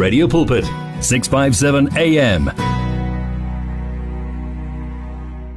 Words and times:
Radio 0.00 0.26
Pulpit 0.26 0.64
657 1.02 1.92
AM 1.94 2.48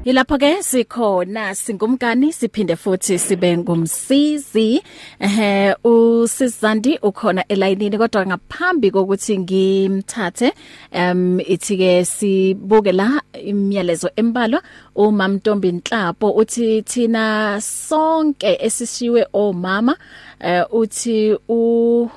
Yilapho 0.04 0.38
ke 0.38 0.64
sikhona 0.64 1.56
singumkani 1.56 2.34
siphinde 2.34 2.76
futhi 2.76 3.20
sibe 3.20 3.58
ngumsizi. 3.58 4.84
Ehe 5.20 5.76
usizandi 5.84 6.98
ukhona 7.02 7.48
elayinini 7.48 7.98
kodwa 7.98 8.26
ngaphambi 8.26 8.92
kokuthi 8.92 9.38
ngimthathe 9.40 10.52
um 10.92 11.40
ithi 11.40 11.78
ke 11.78 12.06
sibuke 12.06 12.92
la 12.92 13.22
imiyalezo 13.44 14.10
embalwa 14.16 14.62
umam 14.96 15.34
Ntombi 15.34 15.72
Nhlapo 15.72 16.32
uthi 16.32 16.82
thina 16.82 17.62
sonke 17.62 18.58
esishiwe 18.62 19.28
omama 19.34 19.98
uh, 20.42 20.80
uthi 20.82 21.38
u 21.50 22.10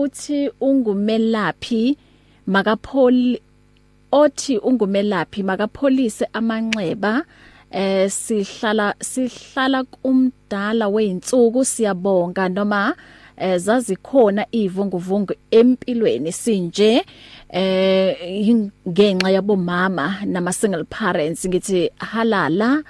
uthi 0.00 0.50
ungumelaphi 0.60 1.96
makapholi 2.46 3.42
othi 4.12 4.58
ungumelaphi 4.58 5.42
makapholise 5.42 6.26
amanxeba 6.32 7.12
eh 7.70 8.10
sihlala 8.10 8.94
sihlala 9.00 9.84
kumdala 9.84 10.88
weinsuku 10.88 11.64
siyabonga 11.64 12.48
noma 12.48 12.94
eh 13.36 13.58
zazikhona 13.58 14.46
ivunguvungu 14.52 15.34
empilweni 15.50 16.32
sinje 16.32 17.04
eh 17.48 18.56
ngenxa 18.88 19.30
yabomama 19.30 20.06
nama 20.26 20.52
single 20.52 20.84
parents 20.84 21.46
ngithi 21.48 21.90
halala 21.98 22.82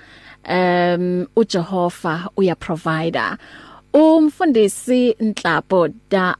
um 0.48 1.27
uJehova 1.37 2.15
uya 2.37 2.54
provider 2.54 3.37
umfundisi 3.92 5.16
Nhlapo 5.20 5.88
da 6.10 6.37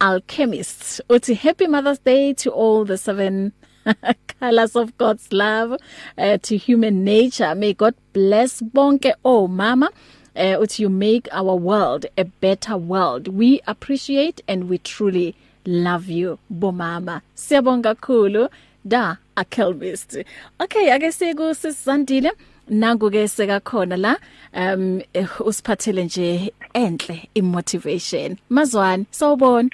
alchemists. 0.00 1.00
Uthi 1.08 1.36
happy 1.36 1.66
mother's 1.66 1.98
day 1.98 2.32
to 2.34 2.50
all 2.50 2.84
the 2.84 2.96
seven 2.98 3.52
colors 4.40 4.76
of 4.76 4.96
God's 4.98 5.32
love 5.32 5.78
uh, 6.16 6.38
to 6.38 6.56
human 6.56 7.04
nature. 7.04 7.54
May 7.54 7.74
God 7.74 7.94
bless 8.12 8.60
bonke 8.62 9.12
oh 9.24 9.48
mama 9.48 9.90
uh, 10.36 10.56
uthi 10.62 10.80
you 10.80 10.88
make 10.88 11.28
our 11.32 11.56
world 11.56 12.06
a 12.16 12.24
better 12.24 12.76
world. 12.76 13.28
We 13.28 13.60
appreciate 13.66 14.40
and 14.46 14.68
we 14.68 14.78
truly 14.78 15.34
love 15.66 16.08
you 16.08 16.38
bomama. 16.52 17.22
Siyabonga 17.34 17.94
kakhulu 17.94 18.48
da 18.86 19.16
akelbist 19.36 20.24
okay 20.60 20.92
ake 20.92 21.12
siku 21.12 21.54
sisandile 21.54 22.32
nangu 22.70 23.10
ke 23.10 23.28
sekakhona 23.28 23.96
la 23.96 24.16
um 24.54 25.02
usiphathele 25.40 26.04
nje 26.04 26.52
enhle 26.74 27.28
imotivation. 27.34 28.36
Mazwani 28.50 29.06
sawubona. 29.10 29.70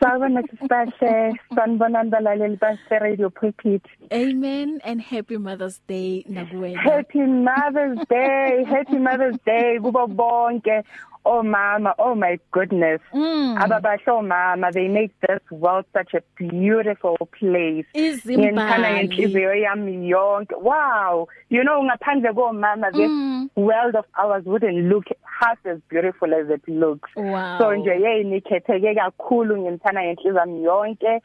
Sawubona 0.00 0.42
sisibahle 0.42 1.32
sanibonani 1.54 2.10
balaleli 2.10 2.56
base 2.60 2.98
Radio 3.00 3.30
Pulpit. 3.30 3.82
Amen 4.12 4.80
and 4.84 5.00
happy 5.00 5.38
Mother's 5.38 5.80
Day 5.88 6.24
nakuwena. 6.28 6.78
Happy 6.80 7.20
Mother's 7.20 7.98
Day, 8.08 8.64
happy 8.64 8.98
Mother's 8.98 9.38
Day 9.46 9.78
kubo 9.80 10.06
bonke 10.06 10.84
oh 11.26 11.42
mama 11.42 11.94
oh 11.98 12.14
my 12.14 12.38
goodness. 12.52 13.00
Mm. 13.12 13.58
ababasho 13.58 14.26
mama 14.26 14.70
they 14.72 14.88
make 14.88 15.12
this 15.20 15.40
world 15.50 15.84
such 15.92 16.14
a 16.14 16.22
beautiful 16.36 17.16
place. 17.38 17.86
Izimbali 17.94 19.00
inhliziyo 19.00 19.54
yami 19.54 20.08
yonke. 20.08 20.54
Wow! 20.60 21.28
You 21.50 21.64
know 21.64 21.82
ngaphandle 21.82 22.32
komama 22.32 22.92
this 22.92 23.10
mm. 23.10 23.50
world 23.56 23.96
of 23.96 24.04
ours 24.18 24.44
wouldn't 24.46 24.88
look 24.88 25.04
half 25.40 25.58
as 25.66 25.78
beautiful 25.88 26.32
as 26.32 26.48
it 26.48 26.62
looks. 26.68 27.10
Wow. 27.16 27.58
so 27.58 27.74
nje 27.76 27.90
yeyini 27.90 28.40
khetheke 28.40 28.94
kakhulu 28.94 29.56
ngimthana 29.56 30.02
ngenhliziyo 30.02 30.34
yami 30.34 30.62
yonke. 30.64 31.20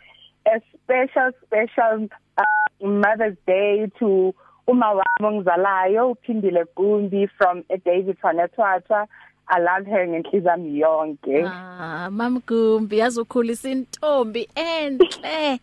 A 0.45 0.59
special 0.73 1.31
special 1.45 2.09
uh, 2.37 2.87
mother's 2.87 3.37
day 3.45 3.91
to 3.99 4.33
uma 4.67 4.87
wami 4.87 5.25
ongizalayo 5.27 6.11
uphindile 6.11 6.65
Gumbi 6.75 7.27
from 7.37 7.63
a 7.69 7.77
David 7.77 8.17
Fanetwatha 8.23 9.07
I 9.51 9.59
love 9.59 9.85
her 9.85 10.07
ngenhliziyo 10.07 10.51
yami 10.51 10.79
yonke. 10.79 11.43
Ah, 11.45 12.09
Mam 12.11 12.39
Gumbi 12.47 12.97
yazokhulisa 12.99 13.69
intombi 13.69 14.47
enhle. 14.55 15.59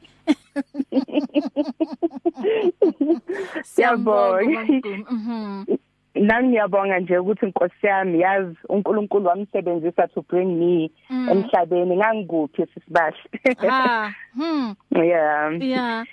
Siyabonga. 3.63 4.63
Mhm. 5.11 5.79
Nami 6.15 6.49
ngiyabonga 6.49 6.99
nje 7.01 7.19
ukuthi 7.19 7.47
inkosi 7.47 7.87
yami 7.87 8.21
yazi 8.21 8.57
uNkulunkulu 8.69 9.27
wamsebenzisa 9.27 10.09
to 10.09 10.23
bring 10.23 10.59
me 10.59 10.91
Mm. 11.11 11.29
emhlabeni 11.29 11.97
ngangikuphi 11.97 12.67
sisibahle. 12.75 13.57
Ah, 13.71 14.13
hmm. 14.35 14.75
Yeah. 14.91 15.53
Yeah. 15.63 16.05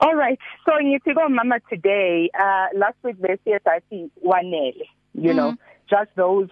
All 0.00 0.14
right. 0.16 0.38
So 0.64 0.72
ngithi 0.82 1.14
ko 1.14 1.28
mama 1.28 1.60
today 1.70 2.30
uh 2.34 2.68
last 2.78 2.96
week 3.04 3.16
besiye 3.20 3.58
sathi 3.60 4.10
wanele 4.24 4.88
you 5.14 5.30
Mm. 5.32 5.36
know 5.36 5.54
just 5.90 6.10
those 6.16 6.48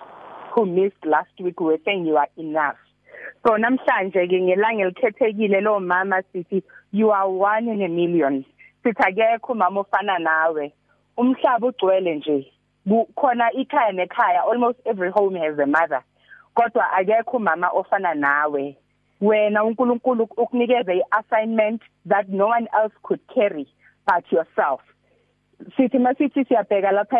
who 0.55 0.67
missed 0.67 1.05
last 1.05 1.31
week 1.41 1.61
were 1.61 1.79
saying 1.85 2.07
you 2.07 2.17
are 2.17 2.29
enough. 2.37 2.77
So 3.47 3.57
namhlanje 3.57 4.27
ke 4.29 4.39
ngelanga 4.47 4.85
elikhethekile 4.87 5.63
lo 5.63 5.81
mama 5.81 6.23
sithi 6.33 6.63
you 6.91 7.11
are 7.11 7.29
one 7.29 7.69
in 7.69 7.83
a 7.83 7.89
million. 7.89 8.45
Sithi 8.85 9.03
akekho 9.03 9.57
mama 9.57 9.85
ofana 9.85 10.19
nawe. 10.19 10.73
Umhlaba 11.19 11.67
ugcwele 11.67 12.15
nje. 12.15 12.53
Khona 13.17 13.53
ikhaya 13.53 13.93
nekhaya 13.93 14.45
almost 14.45 14.79
every 14.87 15.11
home 15.11 15.35
has 15.37 15.59
a 15.59 15.67
mother. 15.67 16.03
Kodwa 16.57 16.91
akekho 16.93 17.41
mama 17.41 17.71
ofana 17.71 18.15
nawe. 18.15 18.77
Wena 19.21 19.65
uNkulunkulu 19.65 20.29
ukunikeza 20.37 20.95
iassignment 20.95 21.83
that 22.07 22.29
no 22.29 22.49
one 22.49 22.69
else 22.75 22.95
could 23.03 23.21
carry 23.35 23.67
but 24.07 24.25
yourself. 24.33 24.81
Sithi 25.77 25.99
masithi 25.99 26.45
siyabheka 26.45 26.93
lapha 26.93 27.19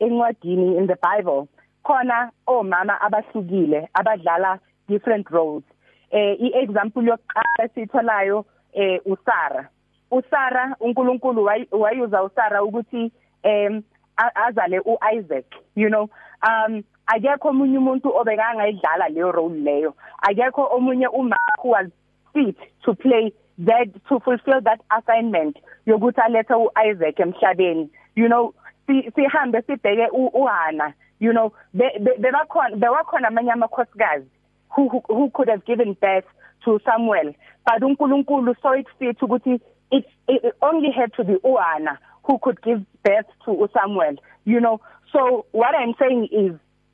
encwadini 0.00 0.78
in 0.78 0.86
the 0.86 0.96
Bible 1.02 1.48
khona 1.84 2.30
omama 2.46 3.00
abahlukile 3.00 3.88
abadlala 3.94 4.58
different 4.88 5.30
roles. 5.30 5.64
Eh 6.10 6.36
iexample 6.40 7.02
yokuqala 7.02 7.68
sitholayo 7.74 8.44
eh 8.72 9.00
uSara 9.06 9.68
uSara 10.10 10.76
uNkulunkulu 10.80 11.44
wayuza 11.72 12.22
uSara 12.22 12.62
ukuthi 12.62 13.12
em 13.42 13.82
azale 14.16 14.80
uIsaac 14.80 15.44
you 15.76 15.88
know? 15.88 16.08
Um 16.48 16.82
akekho 17.06 17.48
omunye 17.48 17.78
umuntu 17.78 18.08
obekangayidlala 18.16 19.08
leyo 19.08 19.32
role 19.32 19.60
leyo. 19.60 19.94
Akekho 20.22 20.68
omunye 20.76 21.08
uma 21.08 21.36
who 21.62 21.68
was 21.70 21.86
fit 22.32 22.56
to 22.84 22.94
play 22.94 23.32
that 23.58 23.88
to 24.08 24.20
fulfill 24.20 24.60
that 24.60 24.80
assignment 24.90 25.56
yokuthi 25.86 26.20
alethe 26.20 26.54
uIsaac 26.54 27.20
emhlabeni 27.20 27.90
you 28.16 28.28
know? 28.28 28.54
Sihambe 28.86 29.62
sibheke 29.62 30.08
uHana 30.12 30.92
you 31.20 31.32
know 31.32 31.52
bebakhona 31.74 32.76
bewakhona 32.76 33.28
amanye 33.28 33.52
amakhosikazi 33.52 34.26
who, 34.68 34.88
who 34.88 35.02
who 35.08 35.30
could 35.30 35.48
have 35.48 35.64
given 35.64 35.96
birth 36.00 36.24
to 36.64 36.80
Samuel 36.84 37.34
but 37.66 37.82
uNkulunkulu 37.82 38.54
saw 38.62 38.72
it 38.72 38.86
fit 38.98 39.18
ukuthi 39.20 39.60
it, 39.90 40.04
it 40.28 40.54
only 40.62 40.90
had 40.90 41.12
to 41.14 41.24
be 41.24 41.34
uHana 41.34 41.98
who 42.24 42.38
could 42.38 42.60
give 42.62 42.80
birth 43.02 43.26
to 43.44 43.68
Samuel 43.72 44.16
you 44.44 44.60
know. 44.60 44.80
So 45.12 45.46
what 45.52 45.74
i'm 45.74 45.94
saying 45.98 46.28
is 46.32 46.52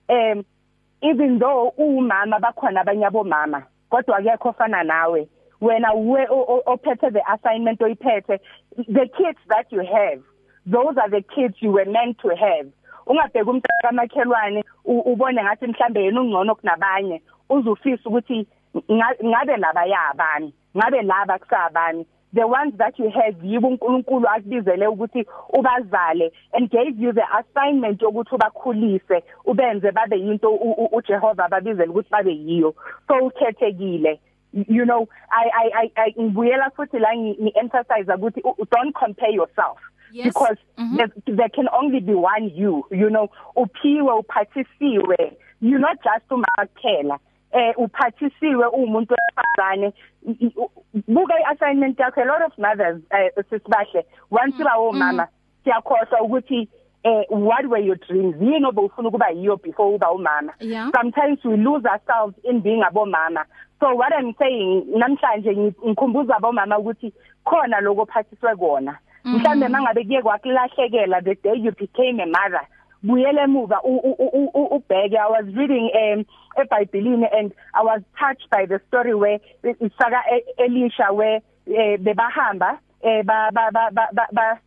um 0.08 0.44
even 1.02 1.38
though 1.38 1.74
umama 1.78 2.40
bakhona 2.40 2.80
abanye 2.84 3.06
abomama 3.06 3.64
kodwa 3.90 4.18
akekho 4.18 4.48
ofana 4.48 4.84
nawe. 4.84 5.28
Wena 5.60 5.94
uwe 5.94 6.26
ophethe 6.66 7.10
the 7.12 7.22
assignment 7.32 7.80
oyiphethe 7.80 8.38
the 8.76 9.06
kids 9.16 9.38
that 9.48 9.66
you 9.70 9.80
have 9.80 10.22
those 10.66 10.96
are 10.96 11.10
the 11.10 11.22
kids 11.34 11.54
you 11.60 11.70
were 11.72 11.84
meant 11.84 12.18
to 12.18 12.28
have. 12.28 12.66
Ungabheka 13.10 13.50
umntaka 13.50 13.82
kamakhelwane 13.82 14.64
ubone 14.84 15.42
ngathi 15.42 15.66
mhlambe 15.66 16.04
yena 16.04 16.20
ungcono 16.20 16.54
kunabanye 16.54 17.22
uzufisa 17.48 18.08
ukuthi 18.08 18.46
ngabe 19.24 19.56
laba 19.56 19.84
yabani 19.84 20.54
ngabe 20.76 21.02
laba 21.02 21.38
kusabani. 21.38 22.06
The 22.32 22.46
ones 22.46 22.74
that 22.78 22.96
you 22.98 23.10
have 23.10 23.34
yibo 23.42 23.68
uNkulunkulu 23.68 24.28
akubizele 24.28 24.86
ukuthi 24.86 25.26
ubazale 25.52 26.30
and 26.52 26.70
gave 26.70 26.96
you 26.96 27.12
the 27.12 27.24
assignment 27.38 28.00
yokuthi 28.00 28.34
ubakhulise 28.34 29.22
ubenze 29.44 29.92
babe 29.92 30.16
yinto 30.16 30.54
uJehova 30.92 31.48
babizele 31.48 31.90
ukuthi 31.90 32.10
babe 32.10 32.32
yiyo. 32.32 32.74
So 33.08 33.14
ukhethekile. 33.26 34.20
You 34.52 34.84
know 34.84 35.08
i 35.30 35.50
i 35.54 35.90
i 35.96 36.14
ngibuyela 36.20 36.70
futhi 36.70 36.98
la 36.98 37.16
ngi 37.16 37.52
emphasize 37.54 38.12
ukuthi 38.12 38.42
don't 38.70 38.94
compare 38.94 39.32
yourself. 39.32 39.78
Yes. 40.12 40.26
because 40.26 40.58
mm 40.78 40.84
-hmm. 40.84 40.96
there, 40.96 41.36
there 41.36 41.48
can 41.48 41.68
only 41.72 42.00
be 42.00 42.14
one 42.14 42.50
you 42.54 42.84
you 42.90 43.08
know. 43.10 43.28
Uphiwe 43.56 44.12
uphathisiwe. 44.12 45.36
You 45.60 45.78
not 45.78 45.96
just 46.02 46.30
umakuphela 46.30 47.18
eh 47.52 47.74
uphathisiwe 47.76 48.66
umuntu 48.66 49.14
wesifazane 49.14 49.92
buka 51.08 51.40
iassignment 51.40 51.98
yakho. 51.98 52.22
A 52.22 52.24
lot 52.24 52.42
of 52.46 52.58
mothers 52.58 53.02
uh, 53.10 53.42
sisibahle 53.50 54.04
once 54.30 54.56
Mm, 54.58 54.64
ba 54.64 54.76
omama 54.76 55.28
siyakhohlwa 55.64 56.20
ukuthi 56.20 56.68
eh 57.04 57.24
what 57.30 57.66
were 57.66 57.84
your 57.84 57.96
dreams? 57.96 58.36
Yini 58.40 58.66
obufuna 58.66 59.08
ukuba 59.08 59.30
yiyo 59.30 59.56
before 59.56 59.94
uba 59.94 60.10
umama? 60.10 60.52
Yeah. 60.60 60.90
sometimes 60.94 61.38
we 61.44 61.56
lose 61.56 61.84
ourselves 61.86 62.34
in 62.44 62.60
being 62.60 62.82
abomama. 62.82 63.44
So 63.80 63.94
what 63.94 64.12
i'm 64.12 64.34
saying 64.38 64.84
namhlanje 64.96 65.56
ngikhumbuza 65.56 66.36
abomama 66.36 66.78
ukuthi 66.78 67.12
khona 67.44 67.80
lokho 67.80 68.06
phathiswe 68.06 68.56
kona. 68.56 68.98
Mhlambe 69.24 69.68
mangabe 69.68 70.04
kuye 70.04 70.22
kwakulahlekela 70.22 71.20
the 71.24 71.34
day 71.34 71.54
you 71.54 71.72
became 71.72 72.20
a 72.20 72.26
mother 72.26 72.66
buyele 73.02 73.40
emuva 73.42 73.80
ubheke 73.82 75.18
i 75.18 75.30
was 75.30 75.46
reading 75.54 75.90
um 75.94 76.24
eBhayibhelini 76.56 77.26
and 77.38 77.52
i 77.74 77.82
was 77.82 78.02
touched 78.18 78.50
by 78.50 78.66
the 78.66 78.78
story 78.88 79.14
where 79.14 79.40
isaka 79.62 80.20
Elisha 80.58 81.12
where 81.12 81.40
bebahamba 81.98 82.78
ba 83.24 83.50
ba 83.52 83.70
ba 83.72 84.26
ba 84.32 84.58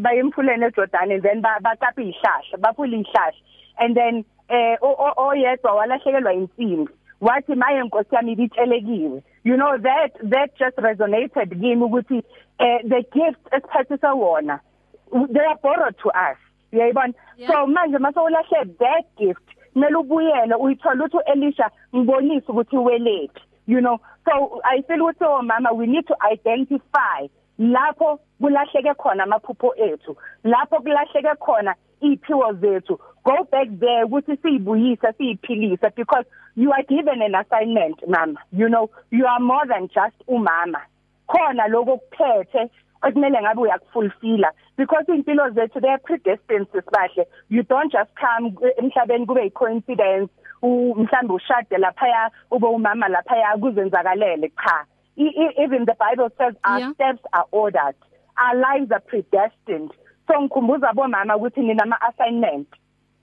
bayemfuleni 0.00 0.64
eJordan 0.66 1.12
and 1.12 1.22
then 1.22 1.42
baqapha 1.42 2.02
ihlahla 2.02 2.58
baphula 2.58 2.96
ihlahla 2.96 3.40
and 3.78 3.96
then 3.96 4.24
eh 4.48 4.76
oyedwa 5.16 5.72
walahlekelwa 5.74 6.32
insimbi. 6.32 6.92
Wathi 7.20 7.54
maye 7.54 7.82
nkosi 7.82 8.14
yami 8.14 8.32
ibitshelekiwe 8.32 9.22
you 9.44 9.56
know 9.56 9.78
that 9.78 10.12
that 10.22 10.58
just 10.58 10.76
resonated 10.76 11.50
kimi 11.60 11.84
ukuthi 11.84 12.22
eh 12.58 12.78
the 12.84 13.02
gift 13.12 13.40
esiphathisa 13.52 14.14
wona 14.14 14.60
they 15.32 15.46
are 15.46 15.58
borrowed 15.62 15.96
to 15.98 16.08
us 16.08 16.38
uyayibona 16.72 17.14
so 17.46 17.66
manje 17.66 17.98
masowulahle 17.98 18.64
that 18.78 19.04
gift 19.16 19.48
kumele 19.72 19.96
ubuyele 19.96 20.54
uyithola 20.54 21.04
uthi 21.04 21.18
Elisha 21.26 21.70
ngibonisa 21.96 22.52
ukuthi 22.52 22.76
welephi 22.76 23.40
you 23.66 23.80
know? 23.80 23.98
So 24.24 24.60
i 24.64 24.82
feel 24.82 24.98
ukuthi 24.98 25.22
oh 25.22 25.42
mama 25.42 25.72
we 25.72 25.86
need 25.86 26.06
to 26.06 26.16
identify 26.32 27.28
lapho 27.58 28.18
kulahleke 28.40 28.94
khona 28.94 29.24
amaphupho 29.24 29.74
ethu 29.76 30.16
lapho 30.44 30.80
kulahleke 30.80 31.34
khona 31.38 31.74
iphiwo 32.00 32.52
zethu. 32.52 32.98
Go 33.24 33.46
back 33.50 33.68
there 33.78 34.04
ukuthi 34.04 34.36
siyibuyise 34.36 35.12
siyiphilise 35.18 35.90
because 35.96 36.24
you 36.56 36.72
are 36.72 36.82
given 36.82 37.22
an 37.22 37.34
assignment 37.34 38.08
mama. 38.08 38.40
You 38.52 38.68
know 38.68 38.90
you 39.10 39.26
are 39.26 39.40
more 39.40 39.66
than 39.66 39.88
just 39.88 40.16
umama. 40.28 40.80
Khona 41.28 41.68
lokho 41.68 41.98
kuphethe 41.98 42.70
okumele 43.02 43.42
ngabe 43.42 43.60
uyakufulfilla 43.60 44.50
because 44.76 45.04
impilo 45.08 45.50
zethu 45.50 45.80
they 45.80 45.88
are 45.88 45.98
predestined 45.98 46.66
sibahle. 46.72 47.26
You 47.48 47.62
don't 47.62 47.92
just 47.92 48.10
come 48.14 48.56
emhlabeni 48.78 49.26
kube 49.26 49.42
i 49.42 49.50
coincidence 49.50 50.30
mhlambe 50.62 51.32
ushade 51.32 51.78
lapha 51.78 52.30
ube 52.50 52.66
umama 52.66 53.08
lapha 53.08 53.58
kuzenzakalele 53.60 54.52
cha. 54.56 54.86
Even 55.16 55.84
the 55.84 55.96
bible 55.98 56.30
says 56.38 56.54
our 56.64 56.78
yeah. 56.80 56.92
steps 56.94 57.22
are 57.32 57.46
ordered. 57.50 57.94
Our 58.38 58.56
lives 58.56 58.90
are 58.90 59.00
predestined. 59.00 59.92
So 60.30 60.40
ngikhumbuza 60.40 60.92
bomama 60.92 61.36
ukuthi 61.36 61.60
nina 61.60 61.82
ama 61.82 62.00
assignment 62.00 62.68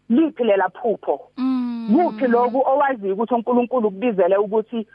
liphi 0.09 0.43
lela 0.43 0.69
phupho 0.69 1.31
mm. 1.37 1.95
kuphi 1.95 2.27
lokhu 2.27 2.63
owazi 2.65 3.11
ukuthi 3.11 3.33
uNkulunkulu 3.33 3.91
kubizele 3.91 4.37
ukuthi 4.37 4.87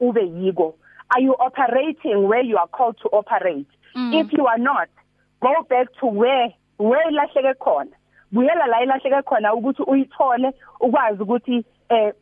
ube 0.00 0.26
yiko 0.26 0.74
are 1.08 1.24
you 1.24 1.34
operating 1.38 2.16
where 2.28 2.48
you 2.48 2.58
are 2.58 2.70
called 2.70 2.96
to 2.96 3.08
operate 3.12 3.66
mm. 3.94 4.14
if 4.14 4.32
you 4.32 4.48
are 4.48 4.62
not 4.62 4.88
go 5.40 5.66
back 5.70 5.92
to 6.00 6.06
where 6.06 6.54
where 6.78 7.10
lahleke 7.10 7.54
khona 7.54 7.90
buyela 8.32 8.66
la 8.66 8.82
ilahleke 8.82 9.22
khona 9.22 9.54
ukuthi 9.54 9.82
uyithole 9.82 10.52
ukwazi 10.80 11.22
ukuthi 11.22 11.64
eh 11.88 12.14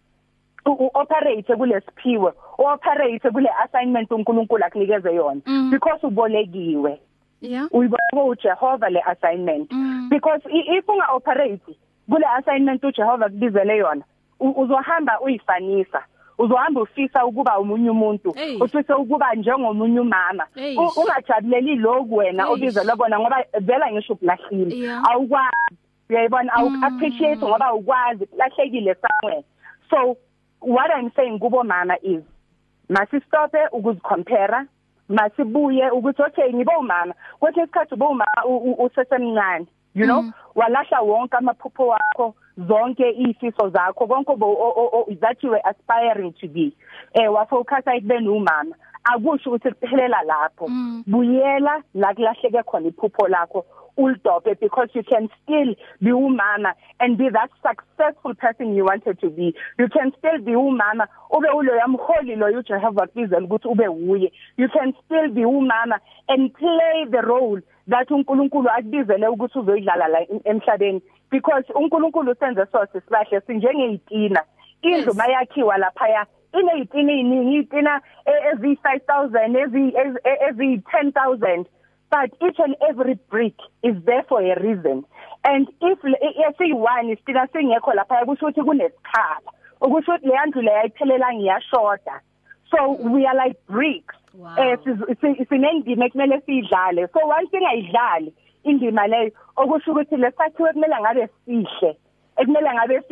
uoperate 0.67 1.57
kulesiphiwe 1.57 2.33
uoperate 2.59 3.31
kule 3.31 3.51
assignment 3.65 4.11
uNkulunkulu 4.11 4.65
akunikeze 4.65 5.15
yona 5.15 5.41
mm. 5.47 5.71
because 5.71 6.07
ubolekiwe 6.07 7.01
yeah. 7.41 7.69
Uyibona 7.73 8.25
uJehova 8.25 8.91
le 8.91 9.01
assignment 9.01 9.71
mm. 9.71 10.09
because 10.11 10.41
if 10.47 10.89
unga 10.89 11.07
operate 11.13 11.77
kule 12.11 12.27
assignment 12.39 12.85
uJehova 12.85 13.29
kubizele 13.29 13.77
yona 13.77 14.05
uzohamba 14.41 15.21
uyifanisa. 15.21 16.03
Uzohamba 16.39 16.81
ufisa 16.83 17.27
ukuba 17.27 17.59
umunye 17.59 17.91
umuntu 17.91 18.35
ufisa 18.61 18.97
ukuba 18.97 19.35
njengomunye 19.35 20.01
umama. 20.01 20.47
Ungajabuleli 20.97 21.77
lokhu 21.77 22.17
wena 22.17 22.49
obizelwe 22.49 22.97
bona 22.97 23.21
ngoba 23.21 23.45
vela 23.61 23.93
ngisho 23.93 24.15
kulahlile 24.15 24.91
awukwazi 25.11 25.77
uyayibona? 26.11 26.53
Awu 26.53 26.71
appreciate 26.83 27.47
ngoba 27.47 27.75
ukwazi 27.75 28.29
lahlekile 28.37 28.95
somewhere. 28.95 29.45
So 29.91 30.17
what 30.61 30.91
i'm 30.99 31.11
saying 31.17 31.39
kubo 31.39 31.65
mama 31.65 31.97
is 32.03 32.23
masistope 32.89 33.59
ukuzicompare 33.73 34.67
masibuye 35.11 35.91
ukuthi 35.91 36.23
okay 36.23 36.53
ngibe 36.55 36.73
umama 36.77 37.15
kwesinye 37.41 37.65
isikhathi 37.65 37.95
ube 37.95 38.05
umama 38.05 38.45
usesemncane 38.79 39.67
you 39.95 40.07
know? 40.07 40.23
Mm. 40.23 40.33
walahla 40.55 41.01
wonke 41.01 41.37
amaphupho 41.37 41.87
wakho 41.87 42.35
zonke 42.69 43.11
ifiso 43.11 43.71
zakho 43.71 44.07
konke 44.07 44.35
that 45.21 45.43
you 45.43 45.51
were 45.51 45.63
aspiring 45.65 46.33
to 46.41 46.49
be. 46.49 46.73
Eh 47.15 47.33
wafocus 47.33 47.87
ayikube 47.87 48.21
numama 48.21 48.75
akusho 49.05 49.51
ukuthi 49.51 49.71
kuphelela 49.71 50.23
lapho. 50.23 50.69
Mm. 50.69 51.05
buyela 51.07 51.83
la 51.95 52.15
kulahleke 52.15 52.63
khona 52.63 52.89
iphupho 52.89 53.29
lakho. 53.29 53.65
Ulidope 53.97 54.55
because 54.61 54.89
you 54.95 55.03
can 55.03 55.29
still 55.43 55.75
be 56.01 56.11
umama 56.11 56.73
and 57.01 57.19
be 57.19 57.29
that 57.31 57.51
successful 57.63 58.35
person 58.35 58.75
you 58.75 58.85
wanted 58.85 59.21
to 59.21 59.31
be. 59.31 59.55
You 59.79 59.89
can 59.89 60.13
still 60.19 60.39
be 60.39 60.53
umama 60.53 61.07
ube 61.31 61.49
uloya 61.49 61.89
mholi 61.89 62.37
lo 62.37 62.47
uJehova 62.47 63.07
kubizela 63.07 63.45
ukuthi 63.45 63.69
ube 63.69 63.89
uye 63.89 64.33
you 64.57 64.69
can 64.69 64.95
still 65.05 65.29
be 65.29 65.45
umama 65.45 65.99
and 66.29 66.55
play 66.55 67.07
the 67.11 67.21
role 67.21 67.61
that 67.89 68.11
uNkulunkulu 68.11 68.69
akubizele 68.71 69.29
ukuthi 69.29 69.59
uzoyidlala 69.59 70.09
la 70.09 70.21
emhlabeni. 70.45 71.03
Because 71.31 71.65
uNkulunkulu 71.75 72.35
senze 72.35 72.67
sose 72.73 73.01
sibahle 73.01 73.41
sinjengeyitina 73.41 74.43
indlu 74.83 75.15
mayakhiwa 75.15 75.79
lapha 75.79 76.27
ineyitina 76.59 77.13
eziningi 77.13 77.55
iyitina 77.55 78.01
ezi 78.53 78.75
5000 78.75 79.59
ezi 79.63 79.97
ezi 80.49 80.77
10000 80.77 81.65
but 82.11 82.31
each 82.43 82.59
and 82.59 82.75
every 82.89 83.15
brick 83.31 83.55
is 83.83 83.95
there 84.05 84.25
for 84.29 84.43
a 84.43 84.61
reason. 84.61 85.05
And 85.45 85.69
if 85.81 85.99
esiyi1 86.03 87.17
sina 87.27 87.47
singekho 87.53 87.95
lapha 87.95 88.25
kusho 88.27 88.47
ukuthi 88.47 88.63
kunesikhala. 88.63 89.51
Ukusho 89.81 90.13
ukuthi 90.13 90.27
leyandlu 90.27 90.63
leyayiphelela 90.63 91.35
ngiyashoda. 91.35 92.21
So 92.71 92.93
we 92.93 93.27
are 93.27 93.37
like 93.37 93.57
bricks. 93.67 94.15
Eh 94.59 94.77
sinendima 95.49 96.05
ekumele 96.07 96.41
siyidlale. 96.47 97.09
So 97.13 97.27
once 97.27 97.53
ingayidlali 97.53 98.33
indima 98.65 99.07
leyo 99.07 99.31
okusho 99.57 99.93
ukuthi 99.93 100.17
lesakhiwe 100.17 100.73
kumele 100.73 100.97
ngabe 101.01 101.29
sihle 101.45 101.97
ekumele 102.37 102.75
ngabe 102.75 103.03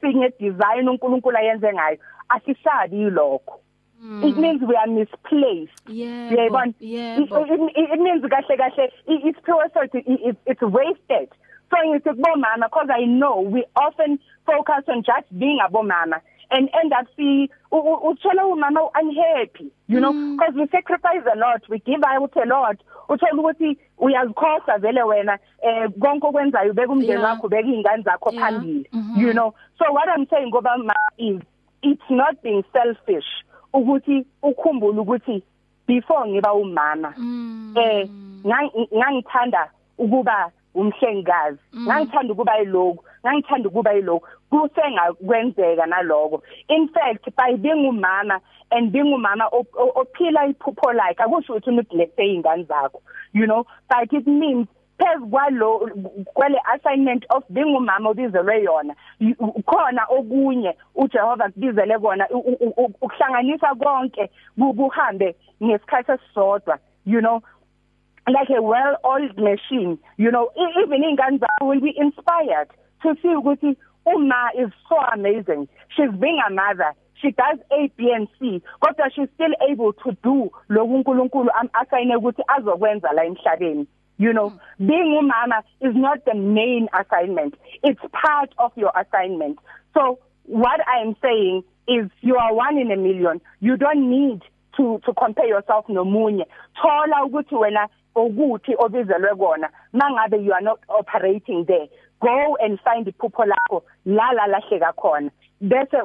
singe 0.00 0.32
design 0.38 0.88
uNkulunkulu 0.88 1.36
ayenze 1.36 1.72
ngayo 1.72 1.98
asisabi 2.28 3.10
lokho 3.10 3.60
Mm. 4.04 4.22
it 4.22 4.36
means 4.36 4.60
we 4.60 4.76
are 4.76 4.86
misplaced. 4.86 5.80
Yebo 5.88 6.60
yebo 6.78 7.70
it 7.74 8.00
means 8.00 8.22
kahle 8.24 8.56
kahle 8.58 8.90
it's 9.06 9.38
so 9.46 9.60
it's, 9.94 10.38
it's 10.44 10.60
wasted. 10.60 11.28
So 11.70 11.76
ngithi 11.86 12.12
kubomama 12.12 12.68
because 12.68 12.88
i 12.90 13.04
know 13.06 13.40
we 13.40 13.64
often 13.74 14.18
focus 14.44 14.84
on 14.88 15.02
just 15.04 15.26
being 15.38 15.58
abomama 15.66 16.20
and 16.50 16.68
end 16.82 16.92
up 16.92 17.06
see 17.16 17.48
uthola 17.72 18.44
umama 18.44 18.90
unhappy 18.94 19.72
you 19.86 20.00
know? 20.00 20.12
Because 20.12 20.54
mm. 20.54 20.60
we 20.60 20.68
sacrifice 20.68 21.24
a 21.32 21.38
lot 21.38 21.62
we 21.70 21.78
give 21.78 22.02
out 22.06 22.36
a 22.36 22.46
lot. 22.46 22.76
Uthola 23.08 23.32
ukuthi 23.32 23.78
uyazikhosa 23.98 24.78
vele 24.78 25.02
wena 25.02 25.38
eh 25.62 25.88
konke 25.98 26.26
okwenzayo 26.26 26.72
ubeka 26.72 26.92
umndeni 26.92 27.22
wakho 27.22 27.46
ubeka 27.46 27.68
izingane 27.68 28.02
zakho 28.02 28.32
phambili 28.32 28.88
mm-hmm. 28.92 29.20
you 29.20 29.32
know? 29.32 29.54
So 29.78 29.92
what 29.92 30.08
i'm 30.08 30.26
saying 30.26 30.50
ngoba 30.52 30.76
is 31.16 31.40
it's 31.82 32.10
not 32.10 32.42
being 32.42 32.64
selfish. 32.72 33.44
Ukuthi 33.74 34.26
ukhumbule 34.42 35.00
ukuthi 35.00 35.42
before 35.86 36.30
ngiba 36.30 36.54
umama 36.54 37.14
mm. 37.16 37.74
eh 37.76 38.08
ngangithanda 38.96 39.70
ukuba 39.98 40.50
umhlengikazi 40.74 41.58
mm. 41.72 41.86
ngangithanda 41.86 42.32
ukuba 42.32 42.56
yiloko 42.56 43.04
ngangithanda 43.26 43.68
ukuba 43.68 43.92
yiloko 43.92 44.28
kusengakwenzeka 44.50 45.86
naloko 45.86 46.42
in 46.68 46.88
fact 46.88 47.24
by 47.36 47.56
being 47.56 47.88
umama 47.88 48.40
and 48.70 48.92
being 48.92 49.14
umama 49.14 49.48
ophila 49.94 50.46
iphupho 50.46 50.92
like 50.92 51.22
akusho 51.22 51.52
ukuthi 51.52 51.70
uneglect 51.70 52.18
izingane 52.18 52.62
zakho 52.62 53.02
you 53.32 53.46
know 53.46 53.66
but 53.88 54.12
it 54.12 54.26
means 54.26 54.66
phezu 54.98 55.26
kwalo 55.26 55.90
kwale 56.24 56.58
assignment 56.74 57.24
of 57.30 57.44
being 57.50 57.76
umama 57.76 58.10
obizelwe 58.10 58.62
yona 58.62 58.94
khona 59.66 60.06
okunye 60.08 60.76
uJehova 60.94 61.50
kubizele 61.50 61.98
kona 61.98 62.28
ukuhlanganisa 62.76 63.74
konke 63.74 64.30
kuhambe 64.56 65.36
ngesikhathi 65.62 66.12
esisodwa 66.12 66.78
you 67.06 67.20
know 67.20 67.42
like 68.26 68.50
a 68.50 68.62
well 68.62 68.96
oiled 69.04 69.38
machine 69.38 69.98
you 70.16 70.30
know 70.30 70.50
even 70.82 71.04
ingane 71.04 71.38
zakho 71.38 71.66
will 71.66 71.80
be 71.80 71.90
inspired 71.90 72.68
to 73.02 73.14
see 73.22 73.34
ukuthi 73.34 73.76
uma 74.06 74.50
is 74.54 74.70
so 74.88 74.96
amazing 75.12 75.68
she's 75.88 76.10
being 76.20 76.40
a 76.46 76.50
mother 76.50 76.94
she 77.20 77.30
does 77.30 77.58
A 77.70 77.90
B 77.96 78.12
and 78.14 78.28
C 78.38 78.62
kodwa 78.80 79.10
she's 79.14 79.28
still 79.34 79.54
able 79.68 79.92
to 79.92 80.12
do 80.22 80.50
lokhu 80.68 80.94
uNkulunkulu 80.94 81.50
asayine 81.72 82.16
ukuthi 82.16 82.42
azokwenza 82.46 83.12
la 83.12 83.24
emhlabeni. 83.24 83.86
You 84.18 84.32
know 84.32 84.52
being 84.78 85.18
umama 85.20 85.62
is 85.80 85.94
not 85.94 86.24
the 86.24 86.34
main 86.34 86.88
assignment. 86.98 87.54
It's 87.82 88.00
part 88.12 88.50
of 88.58 88.72
your 88.76 88.92
assignment. 88.96 89.58
So 89.94 90.18
what 90.44 90.80
i 90.86 91.00
am 91.00 91.16
saying 91.22 91.64
is 91.88 92.10
you 92.20 92.36
are 92.36 92.54
one 92.54 92.78
in 92.78 92.90
a 92.90 92.96
million. 92.96 93.40
You 93.60 93.76
don't 93.76 94.10
need 94.10 94.42
to 94.76 95.00
to 95.04 95.14
compare 95.14 95.46
yourself 95.46 95.86
nomunye. 95.88 96.44
Thola 96.80 97.24
ukuthi 97.26 97.54
wena 97.54 97.88
ukuthi 98.16 98.74
obizelwe 98.78 99.36
kona. 99.36 99.68
Mangabe 99.92 100.44
you 100.44 100.52
are 100.52 100.62
not 100.62 100.80
operating 100.88 101.64
there 101.66 101.88
go 102.24 102.56
and 102.60 102.78
find 102.80 103.06
iphupho 103.06 103.44
lakho 103.44 103.82
la 104.06 104.30
la 104.30 104.46
lahleka 104.46 104.92
khona. 104.96 105.30
Bese 105.64 105.96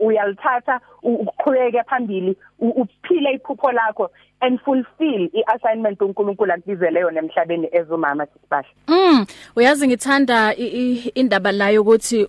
uyalithatha 0.00 0.80
uqhubeke 1.02 1.82
phambili 1.82 2.36
uphile 2.58 3.32
iphupho 3.34 3.72
lakho 3.72 4.10
and 4.40 4.60
fulfill 4.60 5.30
iassignment 5.32 6.02
uNkulunkulu 6.02 6.52
akubizele 6.52 7.00
yona 7.00 7.18
emhlabeni 7.20 7.68
ezumama 7.72 8.26
sisibahla 8.26 8.68
mm 8.88 9.26
uyazi 9.56 9.88
ngithanda 9.88 10.54
indaba 11.14 11.52
layo 11.52 11.82
ukuthi 11.82 12.28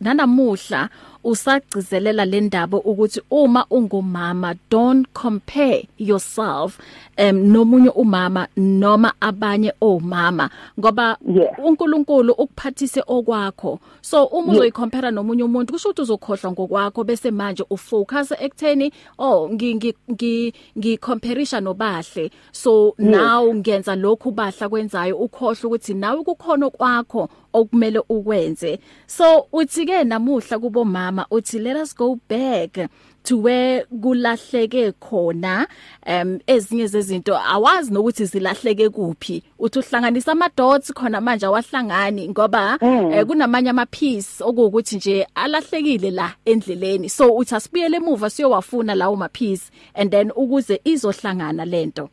nanamuhla 0.00 0.88
usagcizelela 1.26 2.24
le 2.24 2.40
ndaba 2.40 2.78
ukuthi 2.78 3.20
uma 3.30 3.66
ungumama 3.70 4.54
don't 4.70 5.06
compare 5.12 5.88
yourself 5.98 6.78
um 7.18 7.36
nomunye 7.52 7.90
umama 7.90 8.48
noma 8.56 9.12
abanye 9.20 9.72
omama 9.80 10.50
ngoba 10.80 11.16
yeah. 11.34 11.58
uNkulunkulu 11.64 12.32
ukuphathise 12.32 13.02
okwakho 13.06 13.80
so 14.00 14.24
uma 14.24 14.52
uzoyicompare 14.52 15.10
nomunye 15.10 15.42
umuntu 15.42 15.72
kusho 15.72 15.88
ukuthi 15.88 16.02
uzokhohlwa 16.02 16.52
ngokwakho 16.52 17.04
bese 17.04 17.30
manje 17.30 17.64
ufocus 17.70 18.32
ekutheni 18.32 18.92
oh 19.18 19.48
ngi 19.50 19.74
ngi 20.10 20.54
ngi 20.78 20.98
comparisha 20.98 21.60
nobahle 21.60 22.30
so 22.52 22.94
yes. 22.98 23.08
now 23.08 23.54
ngenza 23.54 23.96
lokhu 23.96 24.30
bahla 24.30 24.68
kwenzayo 24.68 25.16
ukhohlwa 25.16 25.64
ukuthi 25.64 25.94
nawe 25.94 26.22
kukhona 26.22 26.70
kwakho 26.70 27.28
okumele 27.56 28.00
ukwenze. 28.08 28.78
So 29.06 29.46
uthi 29.52 29.86
ke 29.86 30.04
namuhla 30.04 30.58
kubo 30.58 30.84
mama 30.84 31.26
uthi 31.30 31.58
let 31.58 31.76
us 31.76 31.94
go 31.96 32.18
back 32.28 32.88
to 33.24 33.38
where 33.38 33.84
kulahleke 33.84 34.92
khona 35.00 35.66
um 36.06 36.38
ezinye 36.46 36.86
zezinto. 36.86 37.34
Awazi 37.36 37.92
nokuthi 37.92 38.24
zilahleke 38.24 38.88
kuphi. 38.88 39.42
Uthi 39.58 39.78
uhlanganisa 39.78 40.32
ama 40.32 40.50
dots 40.56 40.92
khona 40.92 41.20
manje 41.20 41.46
awahlangani 41.46 42.28
ngoba 42.28 42.78
mm. 42.82 43.12
eh, 43.12 43.26
kunamanye 43.26 43.70
ama 43.70 43.86
piece 43.86 44.44
okuwukuthi 44.44 44.96
nje 44.96 45.26
alahlekile 45.34 46.10
la 46.10 46.34
endleleni. 46.44 47.08
So 47.08 47.36
uthi 47.36 47.54
asibuyele 47.54 47.96
emuva 47.96 48.30
siyowafuna 48.30 48.94
lawo 48.94 49.16
ma 49.16 49.28
piece 49.28 49.70
and 49.94 50.10
then 50.10 50.30
ukuze 50.36 50.80
izohlangana 50.84 51.64
lento. 51.64 52.10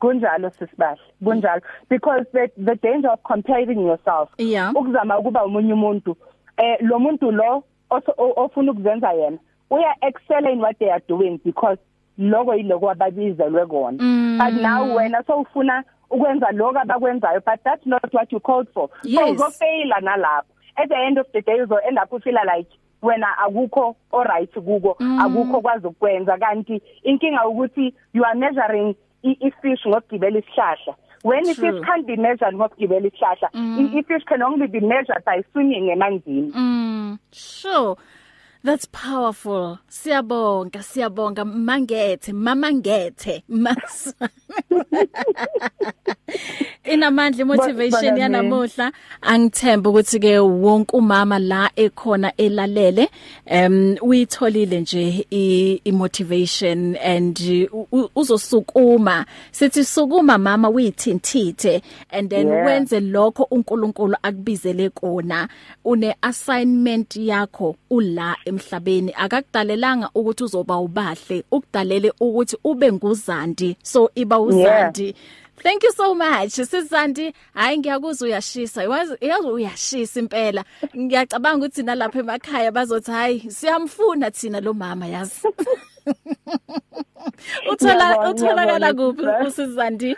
Kunjalo 0.00 0.50
sisibahle 0.50 1.00
kunjalo 1.24 1.62
because 1.88 2.24
the 2.32 2.50
the 2.64 2.74
danger 2.74 3.10
of 3.10 3.22
comparing 3.22 3.80
yourself 3.86 4.28
yeah. 4.38 4.72
ukuzama 4.76 5.18
ukuba 5.18 5.44
umunye 5.44 5.72
umuntu 5.72 6.16
eh 6.56 6.76
lo 6.80 6.98
muntu 6.98 7.32
lo 7.32 7.64
ofuna 8.36 8.72
ukuzenza 8.72 9.12
yena 9.12 9.38
uya 9.70 9.94
excel 10.00 10.46
in 10.52 10.60
what 10.60 10.78
they 10.78 10.90
are 10.90 11.02
doing 11.08 11.40
because 11.44 11.78
lokho 12.18 12.54
yiloko 12.54 12.90
ababizelwe 12.90 13.66
kona 13.66 14.02
mm. 14.02 14.38
but 14.38 14.62
now 14.62 14.96
wena 14.96 15.22
so 15.26 15.40
ufuna 15.40 15.84
ukwenza 16.10 16.50
lokho 16.52 16.78
abakwenzayo 16.78 17.40
but 17.40 17.62
that's 17.64 17.86
not 17.86 18.14
what 18.14 18.32
you 18.32 18.40
called 18.40 18.68
for 18.74 18.88
yes. 19.04 19.20
so 19.20 19.32
uzofaila 19.32 20.00
nalapho 20.00 20.52
at 20.76 20.88
the 20.88 21.06
end 21.06 21.18
of 21.18 21.26
the 21.32 21.40
day 21.42 21.62
uzo 21.62 21.78
end 21.88 21.98
up 21.98 22.12
ufeel 22.12 22.38
like 22.56 22.70
wena 23.02 23.38
akukho 23.38 23.96
alright 24.12 24.52
kuko 24.54 24.96
mm. 25.00 25.20
akukho 25.20 25.60
kwazi 25.60 25.86
ukwenza 25.86 26.38
kanti 26.38 26.82
inkinga 27.02 27.46
ukuthi 27.46 27.94
you 28.14 28.24
are 28.24 28.38
measuring 28.38 28.94
ifish 29.22 29.86
ngokugibela 29.86 30.38
isihlahla 30.38 30.94
when 31.22 31.42
True. 31.44 31.52
a 31.52 31.54
fish 31.72 31.80
can't 31.86 32.06
be 32.06 32.16
measured 32.16 32.54
ngokugibela 32.54 33.06
isihlahla 33.06 33.48
Mm. 33.54 33.92
ifish 33.98 34.24
can 34.26 34.42
only 34.42 34.66
be 34.66 34.80
measured 34.80 35.24
by 35.24 35.42
swimming 35.52 35.90
emanzini 35.90 36.52
Mm, 36.54 37.18
sure. 37.32 37.96
That's 38.62 38.84
powerful. 38.84 39.78
Siyabonga, 39.88 40.82
siyabonga 40.82 41.44
mangethe, 41.46 42.32
mama 42.34 42.70
ngethe. 42.70 43.42
Inamandla 47.00 47.44
motivation 47.44 48.18
yanamuhla. 48.18 48.92
Angithemba 49.22 49.90
ukuthi 49.90 50.20
ke 50.20 50.38
wonke 50.38 50.96
umama 50.96 51.38
la 51.38 51.70
ekhona 51.76 52.32
elalele 52.36 53.08
um 53.50 53.96
uyitholile 54.02 54.80
nje 54.80 55.26
i 55.30 55.92
motivation 55.92 56.96
and 56.96 57.38
uzosukuma. 58.16 59.24
Sithi 59.50 59.84
sukuma 59.84 60.38
mama 60.38 60.68
uyithintithe 60.70 61.82
and 62.10 62.30
then 62.30 62.50
Yeah. 62.50 62.66
wenze 62.66 63.00
lokho 63.00 63.46
uNkulunkulu 63.50 64.16
akubizele 64.22 64.90
kona. 64.90 65.48
Une 65.84 66.14
assignment 66.22 67.16
yakho 67.16 67.76
ula 67.90 68.36
emhlabeni. 68.44 69.12
Akakudalelanga 69.16 70.10
ukuthi 70.14 70.44
uzoba 70.44 70.78
ubahle 70.78 71.44
ukudalele 71.50 72.12
ukuthi 72.20 72.56
ube 72.64 72.92
nguzandi. 72.92 73.76
So 73.82 74.10
iba 74.14 74.40
uzandi. 74.40 75.04
yeah. 75.04 75.14
Thank 75.62 75.82
you 75.84 75.92
so 75.92 76.14
much. 76.14 76.52
Sizandi, 76.52 77.34
hayi 77.54 77.78
ngiyakuzwa 77.78 78.28
uyashisa. 78.28 78.82
Yazi 78.82 79.16
yazi 79.20 79.46
uyashisa 79.48 80.20
impela. 80.20 80.64
Ngiyacabanga 80.96 81.66
ukuthi 81.66 81.82
nalapha 81.82 82.18
emakhaya 82.18 82.72
bazothi 82.72 83.10
hayi 83.10 83.40
siyamfuna 83.50 84.30
thina 84.30 84.60
lo 84.60 84.74
mama 84.74 85.06
yazi. 85.06 85.48
Uthola 87.72 87.94
Ngiyabonga, 88.06 88.30
utholakala 88.30 88.92
ngiyabonga, 88.92 89.12
kuphi 89.12 89.22
sister. 89.22 89.46
usizandi? 89.64 90.16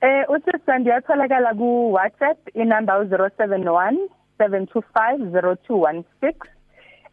Eh 0.00 0.24
usisandi 0.30 0.90
yatholakala 0.90 1.54
ku 1.54 1.92
WhatsApp 1.92 2.38
inamba 2.56 3.04
071 3.04 4.08
725 4.38 5.30
0216 5.30 6.48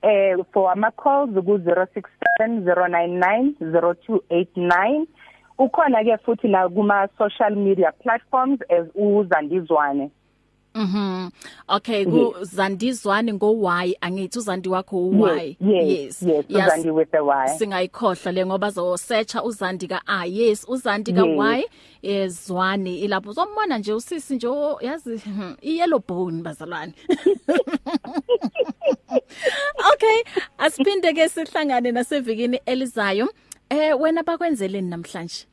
eh 0.04 0.36
for 0.54 0.72
ama 0.72 0.92
calls 0.92 1.34
ku 1.34 1.58
067 1.58 2.64
099 2.64 3.56
0289 3.62 5.08
ukhona 5.60 6.04
ke 6.04 6.18
futhi 6.26 6.48
na 6.48 6.70
kuma 6.70 7.08
social 7.18 7.56
media 7.56 7.92
platforms 8.04 8.60
as 8.70 8.86
uzandizwane 8.96 10.12
Mhm. 10.76 11.32
Okay, 11.70 12.06
ku 12.06 12.36
Zandizwane 12.46 13.34
ngo 13.34 13.50
Y 13.66 13.96
angithi 14.02 14.38
uzandi 14.40 14.70
wakho 14.70 15.10
u 15.10 15.26
Y. 15.26 15.58
yes 15.60 16.22
yes 16.22 16.46
uzandi 16.50 16.92
with 16.92 17.10
the 17.12 17.18
y 17.24 17.48
Singayikhohlwa 17.58 18.32
le 18.34 18.46
ngoba 18.46 18.70
zo 18.70 18.96
search 18.98 19.34
uzandi 19.44 19.88
ka 19.90 20.02
A. 20.06 20.26
Yes, 20.28 20.66
uzandi 20.70 21.14
ka 21.16 21.26
Yes. 21.26 21.40
Y 21.40 21.66
ezwane 22.04 22.94
ilapho 23.00 23.30
uzombona 23.30 23.78
nje 23.78 23.94
usisi 23.94 24.36
nje 24.36 24.48
o- 24.48 24.78
yazi 24.82 25.18
hmm, 25.18 25.56
i 25.62 25.78
yellow 25.80 26.00
bone 26.08 26.44
bazalwane. 26.44 26.94
Okay, 29.94 30.24
asiphinde 30.58 31.14
ke 31.14 31.30
sihlangane 31.30 31.92
nasevikini 31.92 32.60
elizayo. 32.66 33.30
Eh 33.70 33.94
wena 34.00 34.24
bakwenzeleni 34.24 34.90
namhlanje? 34.90 35.46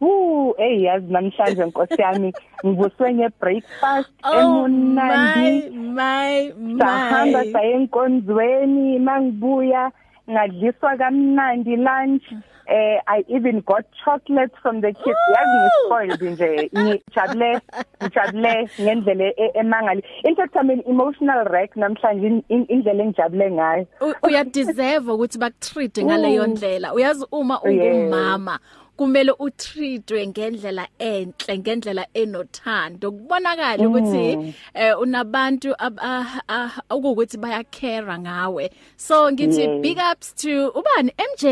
Uh 0.00 0.54
hey 0.58 0.82
yazi 0.86 1.10
namhlanje 1.12 1.64
nkosi 1.66 1.98
yami 2.02 2.32
ngivuswe 2.64 3.14
ngebreakfast 3.14 4.10
Oh 4.22 4.38
emunandi 4.40 5.70
my 5.74 6.52
my. 6.54 6.78
sahamba 6.78 7.44
saye 7.52 7.72
enkonzweni 7.74 8.98
mangibuya 8.98 9.90
ngadliswa 10.30 10.96
kamnandi 10.96 11.76
lunch 11.76 12.22
eh 12.66 13.00
i 13.06 13.24
even 13.28 13.60
got 13.62 13.84
chocolates 14.04 14.54
from 14.62 14.80
the 14.80 14.92
kids. 14.92 15.18
Yazi 15.34 15.56
ngispoiled 15.60 16.22
nje. 16.22 16.70
Ngijabule 16.78 17.60
ngijabule 18.02 18.68
ngendlela 18.80 19.24
e- 19.24 19.50
emangali. 19.54 20.02
In 20.24 20.36
fact 20.36 20.54
i'm 20.56 20.70
an 20.70 20.82
emotional 20.86 21.44
wreck 21.48 21.76
namhlanje 21.76 22.26
in- 22.26 22.42
in- 22.48 22.66
indlela 22.68 23.02
engijabule 23.04 23.50
ngayo. 23.50 23.86
U- 24.00 24.26
uya 24.26 24.44
deserve 24.44 25.12
ukuthi 25.12 25.38
bakutreat 25.38 25.98
ngaleyo 26.04 26.42
Mm. 26.44 26.50
ndlela. 26.50 26.94
Uyazi 26.94 27.26
uma 27.32 27.60
ungumama 27.62 28.58
kumele 28.98 29.32
utreatwe 29.38 30.26
ngendlela 30.26 30.84
enhle 30.98 31.58
ngendlela 31.58 32.04
enothando. 32.14 33.10
Kubonakala 33.12 33.88
ukuthi 33.88 34.54
eh 34.74 34.94
unabantu 35.00 35.70
ab- 35.78 36.00
ah- 36.02 36.42
ah, 36.48 36.70
okuwukuthi 36.90 37.36
baya 37.38 37.62
care 37.70 38.18
ngawe. 38.18 38.70
So 38.96 39.30
ngithi 39.32 39.60
Yes. 39.62 39.82
big 39.82 39.98
ups 40.12 40.34
to 40.34 40.72
ubani? 40.74 41.12
MJ 41.30 41.44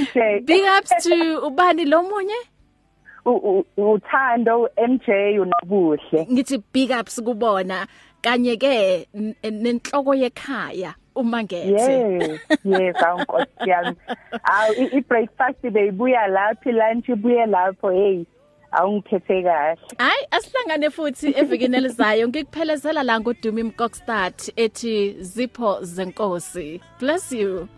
MJ 0.00 0.40
big 0.44 0.64
ups 0.78 0.92
to 1.04 1.14
ubani 1.46 1.84
lomunye 1.84 2.38
uthando 3.76 4.68
MJ 4.76 5.38
unabuhle 5.38 6.26
ngithi 6.32 6.62
big 6.72 6.90
ups 6.90 7.20
kubona. 7.22 7.86
Kanye 8.22 8.56
ke 8.56 9.06
nenhloko 9.44 10.14
yekhaya. 10.14 10.94
Uma 11.20 11.42
ngethe 11.42 11.70
Yes, 11.72 12.40
yes, 12.64 12.96
awunkosi 13.02 13.70
yami. 13.70 13.94
Aw 14.44 14.72
i- 14.82 14.90
i 14.98 15.00
breakfast 15.00 15.62
beyibuya 15.62 16.26
laphi, 16.36 16.72
lunch 16.72 17.08
ibuye 17.08 17.46
lapho, 17.46 17.90
hey. 17.90 18.24
Awungiphethe 18.72 19.42
kahle. 19.42 19.76
Hayi 19.98 20.22
asihlangane 20.30 20.90
futhi 20.90 21.32
evikini 21.40 21.76
elizayo 21.76 22.28
ngikuphelezela 22.28 23.02
la 23.02 23.20
ngoDumi 23.20 23.62
Mkokstad 23.62 24.34
ethi 24.56 25.16
Zipho 25.20 25.78
zenkosi 25.82 26.80
bless 27.00 27.32
you 27.32 27.68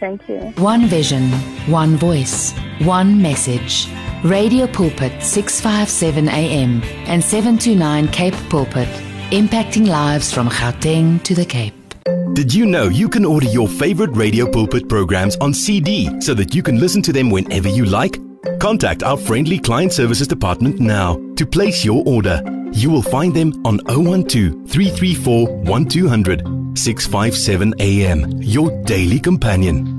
Thank 0.00 0.28
you. 0.28 0.52
One 0.58 0.86
vision, 0.86 1.22
one 1.70 1.96
voice, 1.96 2.52
one 2.84 3.22
message. 3.22 3.86
Radio 4.24 4.66
Pulpit 4.66 5.12
657 5.22 6.28
AM 6.28 6.82
and 7.06 7.22
729 7.22 8.08
Cape 8.08 8.34
Pulpit, 8.50 8.88
impacting 9.30 9.86
lives 9.86 10.32
from 10.34 10.48
Gauteng 10.48 11.22
to 11.22 11.34
the 11.34 11.44
Cape. 11.44 11.72
Did 12.04 12.52
you 12.52 12.66
know 12.66 12.84
you 12.84 13.08
can 13.08 13.24
order 13.24 13.46
your 13.46 13.68
favorite 13.68 14.10
Radio 14.16 14.50
Pulpit 14.50 14.88
programs 14.88 15.36
on 15.36 15.54
CD 15.54 16.20
so 16.20 16.34
that 16.34 16.54
you 16.54 16.62
can 16.62 16.80
listen 16.80 17.02
to 17.02 17.12
them 17.12 17.30
whenever 17.30 17.68
you 17.68 17.84
like? 17.84 18.18
Contact 18.58 19.02
our 19.02 19.16
friendly 19.16 19.58
client 19.58 19.92
services 19.92 20.26
department 20.26 20.80
now 20.80 21.20
to 21.36 21.46
place 21.46 21.84
your 21.84 22.02
order. 22.06 22.42
You 22.72 22.90
will 22.90 23.02
find 23.02 23.34
them 23.34 23.52
on 23.64 23.78
012 23.86 24.68
334 24.68 25.46
1200 25.62 26.78
657 26.78 27.74
AM, 27.78 28.42
your 28.42 28.70
daily 28.84 29.20
companion. 29.20 29.98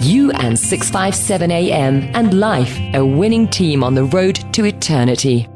You 0.00 0.30
and 0.32 0.58
657 0.58 1.50
AM 1.50 2.02
and 2.14 2.38
life, 2.40 2.78
a 2.94 3.04
winning 3.04 3.48
team 3.48 3.84
on 3.84 3.94
the 3.94 4.04
road 4.04 4.36
to 4.54 4.64
eternity. 4.64 5.48